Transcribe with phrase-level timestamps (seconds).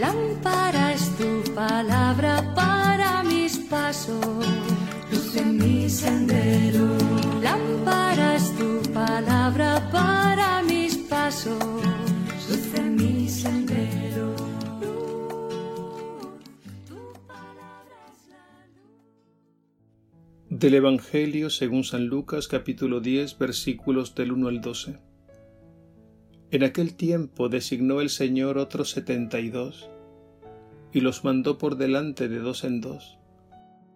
[0.00, 4.46] Lámpara es tu palabra para mis pasos,
[5.12, 6.96] luz en mi sendero.
[7.42, 11.62] Lámpara es tu palabra para mis pasos,
[12.48, 14.34] luz en mi sendero.
[20.48, 25.10] Del Evangelio según San Lucas capítulo 10 versículos del 1 al 12.
[26.52, 29.88] En aquel tiempo designó el Señor otros setenta y dos,
[30.92, 33.18] y los mandó por delante de dos en dos,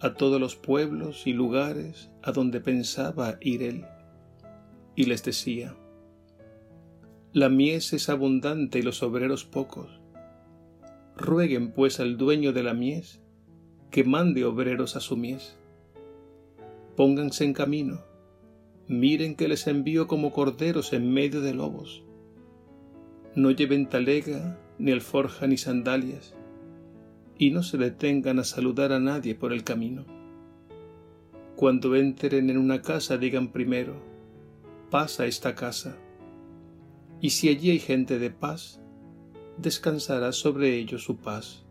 [0.00, 3.84] a todos los pueblos y lugares a donde pensaba ir él.
[4.96, 5.74] Y les decía,
[7.32, 10.00] La mies es abundante y los obreros pocos.
[11.16, 13.20] Rueguen pues al dueño de la mies
[13.90, 15.56] que mande obreros a su mies.
[16.96, 18.00] Pónganse en camino,
[18.88, 22.04] miren que les envío como corderos en medio de lobos
[23.36, 26.34] no lleven talega, ni alforja, ni sandalias,
[27.38, 30.04] y no se detengan a saludar a nadie por el camino.
[31.56, 33.94] Cuando entren en una casa digan primero,
[34.90, 35.96] pasa esta casa,
[37.20, 38.80] y si allí hay gente de paz,
[39.56, 41.64] descansará sobre ellos su paz.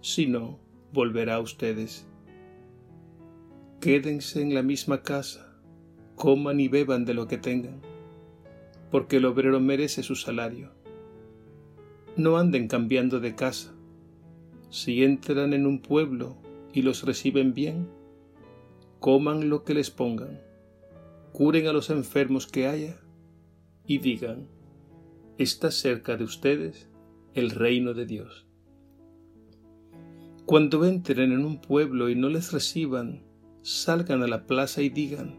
[0.00, 0.58] Si no,
[0.92, 2.06] volverá a ustedes.
[3.80, 5.56] Quédense en la misma casa,
[6.16, 7.80] coman y beban de lo que tengan
[8.92, 10.70] porque el obrero merece su salario.
[12.14, 13.74] No anden cambiando de casa.
[14.72, 16.34] Si entran en un pueblo
[16.72, 17.90] y los reciben bien,
[19.00, 20.40] coman lo que les pongan,
[21.30, 22.98] curen a los enfermos que haya
[23.86, 24.48] y digan,
[25.36, 26.88] está cerca de ustedes
[27.34, 28.46] el reino de Dios.
[30.46, 33.22] Cuando entren en un pueblo y no les reciban,
[33.60, 35.38] salgan a la plaza y digan,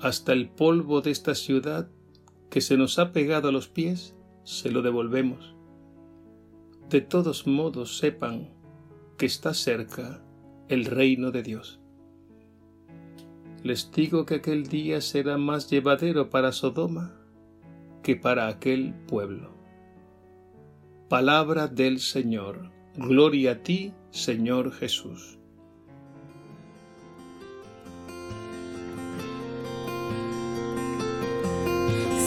[0.00, 1.90] hasta el polvo de esta ciudad
[2.48, 4.14] que se nos ha pegado a los pies,
[4.44, 5.56] se lo devolvemos.
[6.90, 8.48] De todos modos sepan
[9.16, 10.20] que está cerca
[10.66, 11.78] el reino de Dios.
[13.62, 17.14] Les digo que aquel día será más llevadero para Sodoma
[18.02, 19.54] que para aquel pueblo.
[21.08, 22.72] Palabra del Señor.
[22.96, 25.38] Gloria a ti, Señor Jesús.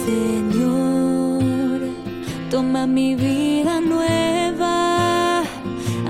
[0.05, 1.81] Señor,
[2.49, 4.22] toma mi vida nueva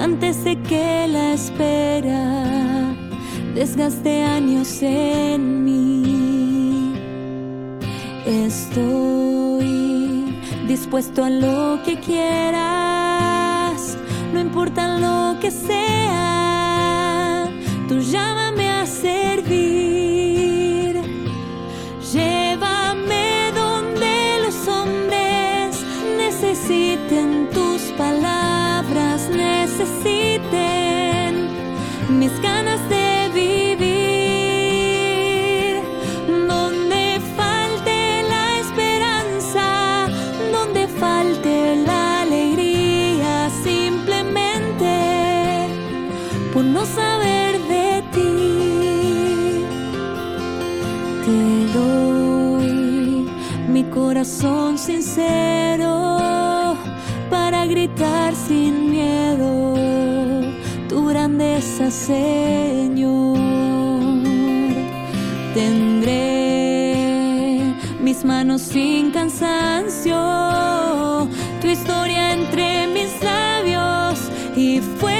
[0.04, 2.94] antes de que la espera
[3.56, 6.94] desgaste años en mí.
[8.26, 9.72] Estoy
[10.68, 12.98] dispuesto a lo que quieras,
[14.34, 17.50] no importa lo que sea,
[17.88, 18.43] tú llámame
[61.74, 63.38] Señor.
[65.56, 66.94] Tendré
[68.00, 70.16] mis manos sin cansancio,
[71.62, 74.20] tu historia entre mis labios
[74.56, 75.13] y fuerza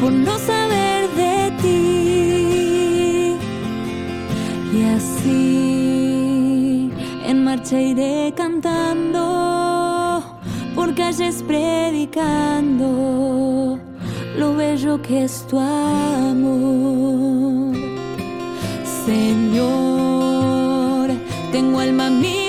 [0.00, 3.36] por no saber de ti.
[4.72, 6.90] Y así
[7.26, 10.24] en marcha iré cantando,
[10.74, 12.88] por calles predicando
[14.38, 17.76] lo bello que es tu amor.
[19.04, 21.10] Señor,
[21.52, 22.39] tengo alma misionera,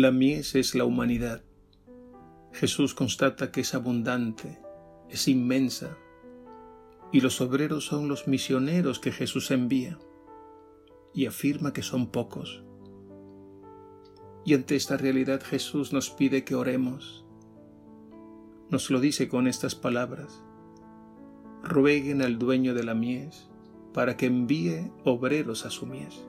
[0.00, 1.42] La mies es la humanidad.
[2.54, 4.58] Jesús constata que es abundante,
[5.10, 5.94] es inmensa,
[7.12, 9.98] y los obreros son los misioneros que Jesús envía,
[11.12, 12.64] y afirma que son pocos.
[14.46, 17.26] Y ante esta realidad Jesús nos pide que oremos.
[18.70, 20.42] Nos lo dice con estas palabras.
[21.62, 23.50] Rueguen al dueño de la mies
[23.92, 26.24] para que envíe obreros a su mies.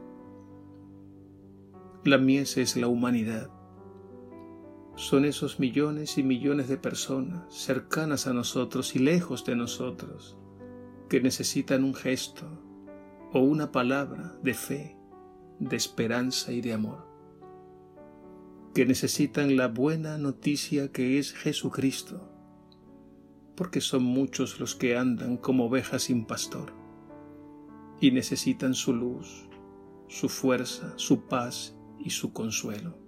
[2.03, 3.60] La mies es la humanidad.
[5.01, 10.37] Son esos millones y millones de personas cercanas a nosotros y lejos de nosotros
[11.09, 12.45] que necesitan un gesto
[13.33, 14.95] o una palabra de fe,
[15.57, 17.07] de esperanza y de amor.
[18.75, 22.29] Que necesitan la buena noticia que es Jesucristo,
[23.55, 26.73] porque son muchos los que andan como ovejas sin pastor
[27.99, 29.49] y necesitan su luz,
[30.07, 33.00] su fuerza, su paz y su consuelo.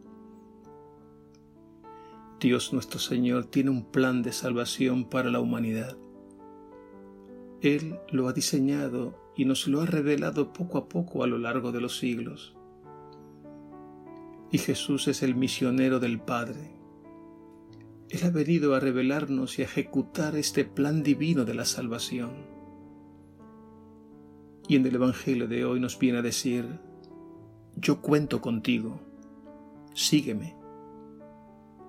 [2.43, 5.97] Dios nuestro Señor tiene un plan de salvación para la humanidad.
[7.61, 11.71] Él lo ha diseñado y nos lo ha revelado poco a poco a lo largo
[11.71, 12.53] de los siglos.
[14.51, 16.73] Y Jesús es el misionero del Padre.
[18.09, 22.31] Él ha venido a revelarnos y a ejecutar este plan divino de la salvación.
[24.67, 26.65] Y en el Evangelio de hoy nos viene a decir,
[27.77, 28.99] yo cuento contigo,
[29.93, 30.61] sígueme.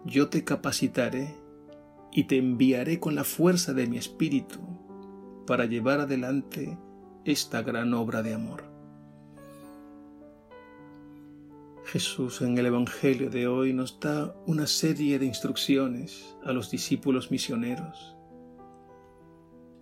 [0.05, 1.35] Yo te capacitaré
[2.13, 4.61] y te enviaré con la fuerza de mi espíritu
[5.47, 6.79] para llevar adelante
[7.25, 8.65] esta gran obra de amor.
[11.87, 17.31] Jesús en el Evangelio de hoy nos da una serie de instrucciones a los discípulos
[17.31, 18.15] misioneros.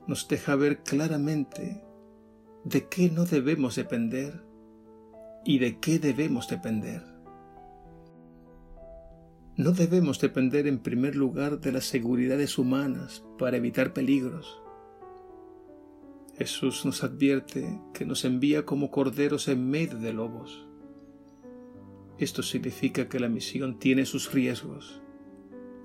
[0.07, 1.83] Nos deja ver claramente
[2.65, 4.41] de qué no debemos depender
[5.45, 7.12] y de qué debemos depender.
[9.57, 14.63] No debemos depender en primer lugar de las seguridades humanas para evitar peligros.
[16.39, 20.67] Jesús nos advierte que nos envía como corderos en medio de lobos.
[22.19, 25.03] Esto significa que la misión tiene sus riesgos,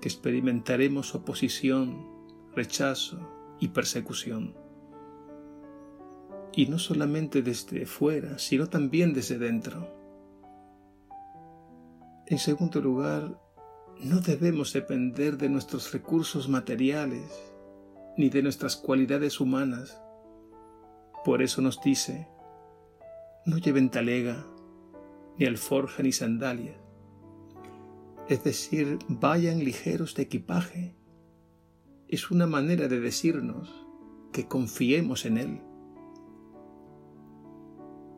[0.00, 2.06] que experimentaremos oposición,
[2.54, 4.54] rechazo y persecución
[6.58, 9.94] y no solamente desde fuera, sino también desde dentro.
[12.26, 13.38] En segundo lugar,
[14.02, 17.24] no debemos depender de nuestros recursos materiales
[18.16, 20.00] ni de nuestras cualidades humanas.
[21.24, 22.28] Por eso nos dice,
[23.44, 24.46] no lleven talega,
[25.36, 26.76] ni alforja ni sandalias.
[28.28, 30.94] Es decir, vayan ligeros de equipaje.
[32.06, 33.86] Es una manera de decirnos
[34.32, 35.60] que confiemos en Él.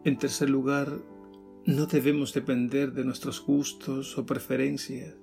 [0.05, 0.93] En tercer lugar,
[1.65, 5.20] no debemos depender de nuestros gustos o preferencias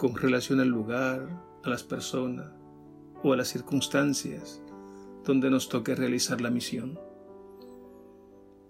[0.00, 1.28] con relación al lugar,
[1.62, 2.50] a las personas
[3.22, 4.62] o a las circunstancias
[5.26, 6.98] donde nos toque realizar la misión.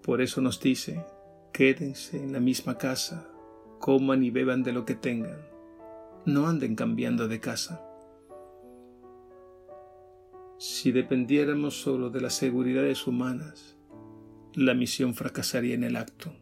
[0.03, 1.05] Por eso nos dice,
[1.53, 3.29] quédense en la misma casa,
[3.79, 5.39] coman y beban de lo que tengan,
[6.25, 7.81] no anden cambiando de casa.
[10.57, 13.77] Si dependiéramos solo de las seguridades humanas,
[14.53, 16.33] la misión fracasaría en el acto.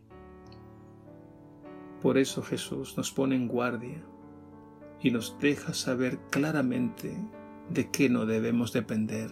[2.01, 4.03] Por eso Jesús nos pone en guardia
[5.01, 7.15] y nos deja saber claramente
[7.69, 9.31] de qué no debemos depender.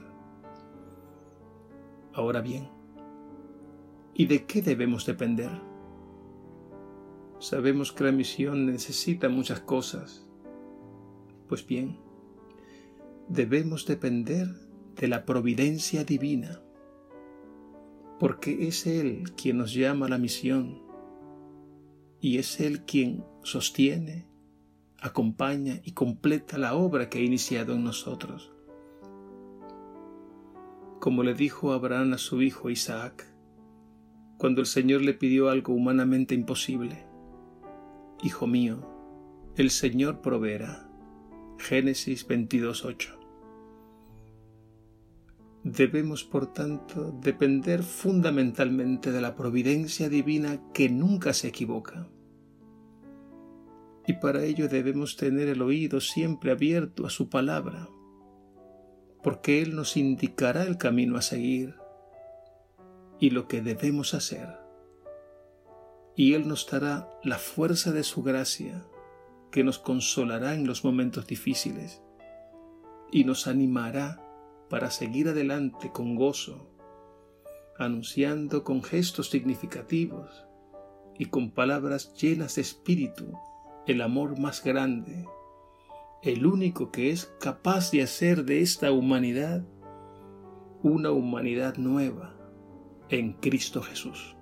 [2.13, 2.69] Ahora bien,
[4.13, 5.51] ¿y de qué debemos depender?
[7.39, 10.27] Sabemos que la misión necesita muchas cosas.
[11.47, 11.97] Pues bien,
[13.27, 14.47] debemos depender
[14.95, 16.61] de la providencia divina
[18.19, 20.81] porque es Él quien nos llama a la misión
[22.19, 24.25] y es Él quien sostiene,
[25.01, 28.51] acompaña y completa la obra que ha iniciado en nosotros.
[30.99, 33.25] Como le dijo Abraham a su hijo Isaac,
[34.37, 37.07] cuando el Señor le pidió algo humanamente imposible,
[38.23, 38.79] Hijo mío,
[39.57, 40.89] el Señor proveerá.
[41.59, 43.15] Génesis 22.8
[45.63, 52.07] Debemos, por tanto, depender fundamentalmente de la providencia divina que nunca se equivoca.
[54.07, 57.89] Y para ello debemos tener el oído siempre abierto a su palabra,
[59.21, 61.75] porque Él nos indicará el camino a seguir
[63.19, 64.47] y lo que debemos hacer.
[66.15, 68.85] Y Él nos dará la fuerza de su gracia,
[69.51, 72.01] que nos consolará en los momentos difíciles
[73.11, 74.23] y nos animará
[74.69, 76.69] para seguir adelante con gozo,
[77.77, 80.45] anunciando con gestos significativos
[81.17, 83.37] y con palabras llenas de espíritu
[83.87, 85.25] el amor más grande,
[86.21, 89.65] el único que es capaz de hacer de esta humanidad
[90.83, 92.35] una humanidad nueva
[93.09, 94.35] en Cristo Jesús.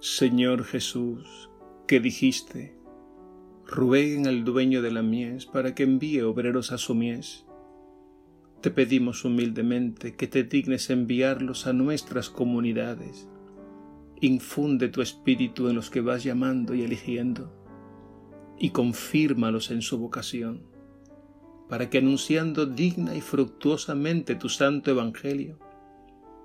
[0.00, 1.50] Señor Jesús,
[1.86, 2.76] que dijiste,
[3.66, 7.46] rueguen al dueño de la mies para que envíe obreros a su mies.
[8.60, 13.26] Te pedimos humildemente que te dignes enviarlos a nuestras comunidades.
[14.20, 17.50] Infunde tu espíritu en los que vas llamando y eligiendo,
[18.58, 20.66] y confírmalos en su vocación,
[21.70, 25.58] para que anunciando digna y fructuosamente tu santo evangelio,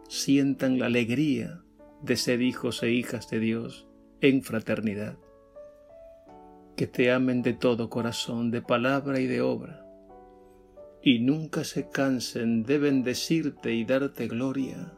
[0.08, 1.64] sientan la alegría
[2.02, 3.88] de ser hijos e hijas de Dios
[4.22, 5.18] en fraternidad.
[6.78, 9.85] Que te amen de todo corazón, de palabra y de obra,
[11.06, 14.92] y nunca se cansen de bendecirte y darte gloria.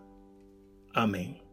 [0.93, 1.46] Amén.